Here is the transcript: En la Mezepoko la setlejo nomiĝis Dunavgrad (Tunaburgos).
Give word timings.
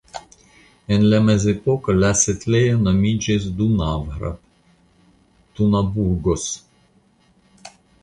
En 0.95 1.03
la 1.11 1.19
Mezepoko 1.25 1.95
la 1.97 2.09
setlejo 2.21 2.81
nomiĝis 2.87 3.47
Dunavgrad 3.61 4.43
(Tunaburgos). 5.61 6.53